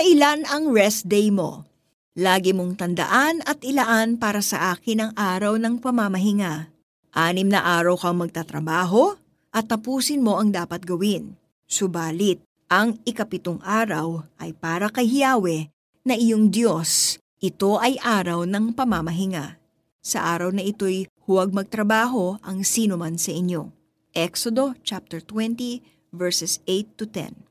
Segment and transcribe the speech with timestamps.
[0.00, 1.68] Kailan ang rest day mo?
[2.16, 6.72] Lagi mong tandaan at ilaan para sa akin ang araw ng pamamahinga.
[7.12, 9.20] Anim na araw kang magtatrabaho
[9.52, 11.36] at tapusin mo ang dapat gawin.
[11.68, 12.40] Subalit,
[12.72, 15.68] ang ikapitong araw ay para kay Yahweh
[16.08, 17.20] na iyong Diyos.
[17.36, 19.60] Ito ay araw ng pamamahinga.
[20.00, 23.68] Sa araw na ito'y huwag magtrabaho ang sino man sa inyo.
[24.16, 25.84] Exodo chapter 20
[26.16, 27.49] verses 8 to 10.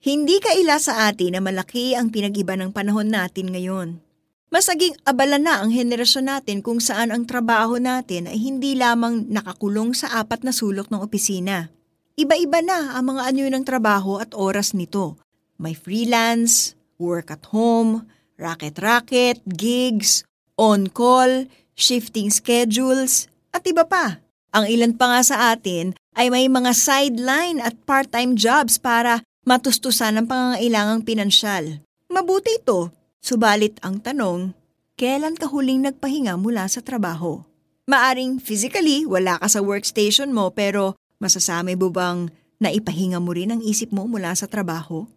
[0.00, 4.00] Hindi kaila sa atin na malaki ang pinag-iba ng panahon natin ngayon.
[4.48, 9.92] Masaging abala na ang henerasyon natin kung saan ang trabaho natin ay hindi lamang nakakulong
[9.92, 11.68] sa apat na sulok ng opisina.
[12.16, 15.20] Iba-iba na ang mga anyo ng trabaho at oras nito.
[15.60, 18.08] May freelance, work at home,
[18.40, 20.24] racket-racket, gigs,
[20.56, 21.44] on-call,
[21.76, 24.24] shifting schedules, at iba pa.
[24.56, 30.20] Ang ilan pa nga sa atin ay may mga sideline at part-time jobs para matustusan
[30.20, 31.82] ang pangangailangang pinansyal.
[32.06, 34.52] Mabuti ito, subalit ang tanong,
[34.94, 37.42] kailan ka huling nagpahinga mula sa trabaho?
[37.90, 42.30] Maaring physically wala ka sa workstation mo pero masasamay mo bang
[42.62, 45.08] naipahinga mo rin ang isip mo mula sa trabaho?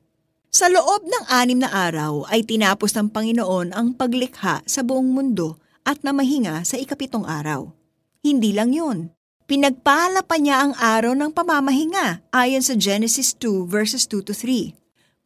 [0.54, 5.58] Sa loob ng anim na araw ay tinapos ng Panginoon ang paglikha sa buong mundo
[5.82, 7.74] at namahinga sa ikapitong araw.
[8.22, 9.12] Hindi lang yon.
[9.44, 14.72] Pinagpala pa niya ang araw ng pamamahinga ayon sa Genesis 2 verses 2 to 3.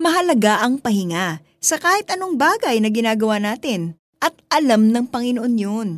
[0.02, 5.90] Mahalaga ang pahinga sa kahit anong bagay na ginagawa natin at alam ng Panginoon yun.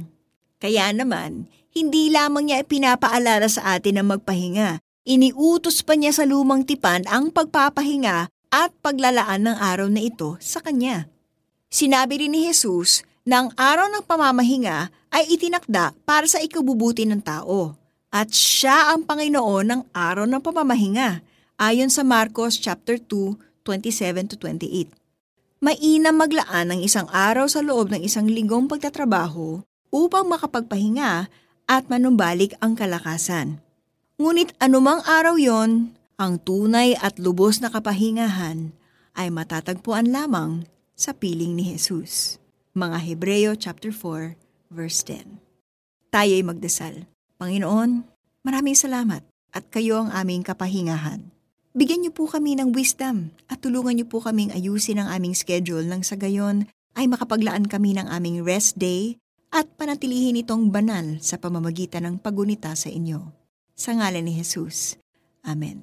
[0.59, 6.67] Kaya naman, hindi lamang niya ipinapaalala sa atin na magpahinga, iniutos pa niya sa lumang
[6.67, 11.07] tipan ang pagpapahinga at paglalaan ng araw na ito sa Kanya.
[11.71, 17.23] Sinabi rin ni Jesus na ang araw ng pamamahinga ay itinakda para sa ikabubuti ng
[17.23, 17.79] tao
[18.09, 21.21] at siya ang Panginoon ng araw ng pamamahinga,
[21.61, 24.89] ayon sa Marcos chapter 2, 27 to 28.
[25.61, 29.61] Mainam maglaan ng isang araw sa loob ng isang linggong pagtatrabaho
[29.93, 31.29] upang makapagpahinga
[31.69, 33.61] at manumbalik ang kalakasan.
[34.17, 38.73] Ngunit anumang araw yon, ang tunay at lubos na kapahingahan
[39.15, 40.65] ay matatagpuan lamang
[40.97, 42.41] sa piling ni Jesus.
[42.73, 44.35] Mga Hebreo chapter 4
[44.71, 45.39] verse 10.
[46.09, 47.05] Tayo'y magdasal.
[47.39, 48.03] Panginoon,
[48.43, 49.23] maraming salamat
[49.55, 51.23] at kayo ang aming kapahingahan.
[51.71, 55.87] Bigyan niyo po kami ng wisdom at tulungan niyo po kaming ayusin ang aming schedule
[55.87, 56.67] nang sa gayon
[56.99, 59.15] ay makapaglaan kami ng aming rest day
[59.55, 63.31] at panatilihin itong banal sa pamamagitan ng pagunita sa inyo.
[63.71, 64.99] Sa ngalan ni Jesus.
[65.47, 65.79] Amen.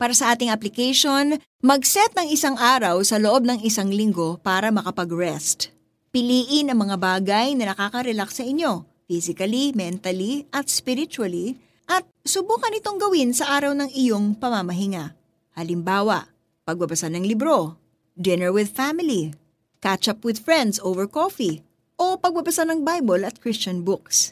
[0.00, 5.76] Para sa ating application, mag-set ng isang araw sa loob ng isang linggo para makapag-rest.
[6.08, 11.58] Piliin ang mga bagay na nakaka-relax sa inyo physically, mentally, at spiritually,
[11.90, 15.18] at subukan itong gawin sa araw ng iyong pamamahinga.
[15.58, 16.30] Halimbawa,
[16.62, 17.74] pagbabasa ng libro,
[18.14, 19.34] dinner with family,
[19.82, 21.66] catch up with friends over coffee,
[21.98, 24.30] o pagbabasa ng Bible at Christian books.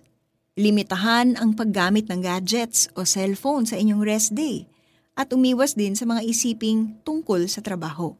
[0.55, 4.71] Limitahan ang paggamit ng gadgets o cellphone sa inyong rest day
[5.19, 8.15] at umiwas din sa mga isiping tungkol sa trabaho.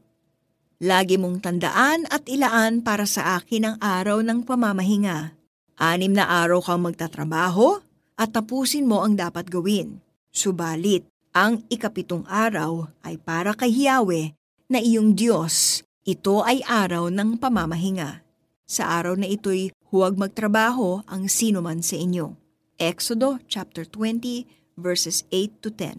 [0.83, 5.38] Lagi mong tandaan at ilaan para sa akin ang araw ng pamamahinga
[5.79, 7.79] Anim na araw kang magtatrabaho
[8.19, 10.03] at tapusin mo ang dapat gawin.
[10.27, 14.35] Subalit, ang ikapitong araw ay para kay Yahweh
[14.67, 15.87] na iyong Diyos.
[16.03, 18.27] Ito ay araw ng pamamahinga.
[18.67, 22.35] Sa araw na ito'y huwag magtrabaho ang sino man sa inyo.
[22.75, 25.95] Exodo chapter 20 verses 8 to 10.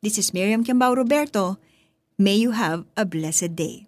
[0.00, 1.60] This is Miriam Kiambao Roberto.
[2.16, 3.84] May you have a blessed day.